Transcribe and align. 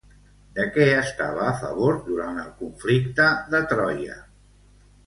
De 0.59 0.63
què 0.77 0.87
estava 1.01 1.43
a 1.49 1.53
favor 1.65 2.01
durant 2.09 2.43
el 2.47 2.51
conflicte 2.63 3.31
de 3.55 3.65
Troia? 3.75 4.23